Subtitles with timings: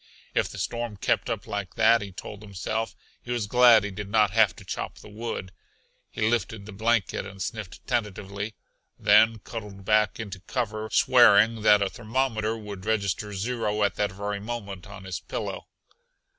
[0.33, 4.09] If the storm kept up like that, he told himself, he was glad he did
[4.09, 5.51] not have to chop the wood.
[6.09, 8.55] He lifted the blanket and sniffed tentatively,
[8.97, 14.39] then cuddled back into cover swearing that a thermometer would register zero at that very
[14.39, 15.67] moment on his pillow.